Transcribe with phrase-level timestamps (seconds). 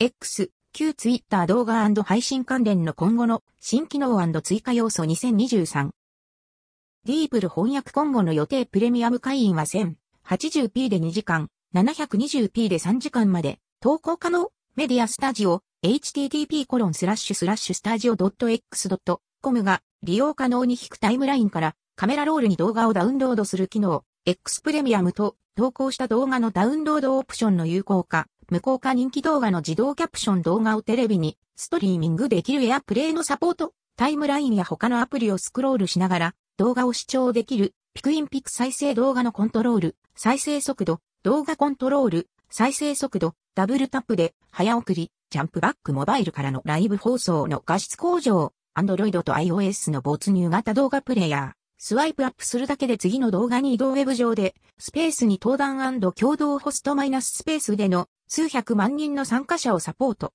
[0.00, 5.90] X、旧 Twitter 動画配信関連の今後の新機能追加要素2023。
[7.04, 11.46] ディープル翻訳今後の予定プレミアム会員は 1080p で2時間、
[11.76, 51.64] 720p で3時間まで投稿可能メディアスタジオ http コロンスラッシュスラッシュスタジオ .x.com が利用可能に引くタイムラインからカメラロールに動画をダウンロードする機能 X プレミアムと投稿した動画のダウンロードオプションの有効化無効化人気動画の自動キャプション動画をテレビにストリーミングできるエアプレイのサポート、タイムラインや他のアプリをスクロールしながら動画を視聴できるピクインピク再生動画のコントロール、再生速度、動画コントロール、再生速度、ダブルタップで早送り、ジャンプバックモバイルからのライブ放送の画質向上、Android と iOS の没入型動画プレイヤー。
[51.78, 60.32] スワイプアップするだけで次の動画に移動ウェブ上で、スペースに登壇共同ホストマイナススペースでの数百万人の参加者をサポート。